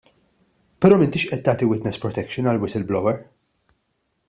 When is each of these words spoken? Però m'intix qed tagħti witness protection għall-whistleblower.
Però 0.85 0.97
m'intix 1.01 1.25
qed 1.33 1.43
tagħti 1.49 1.69
witness 1.73 2.01
protection 2.07 2.49
għall-whistleblower. 2.53 3.21